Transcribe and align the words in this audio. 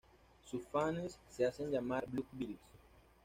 Sus 0.49 0.63
fanes 0.65 1.19
se 1.29 1.45
hacen 1.45 1.69
llamar 1.69 2.05
Blue 2.09 2.25
Bells. 2.31 2.57